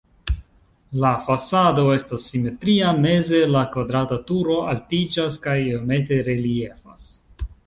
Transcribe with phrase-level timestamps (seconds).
[1.01, 7.07] La fasado estas simetria, meze la kvadrata turo altiĝas kaj iomete reliefas.